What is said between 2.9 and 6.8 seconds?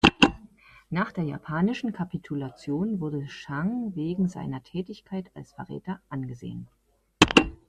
wurde Zhang wegen seiner Tätigkeit als Verräter angesehen.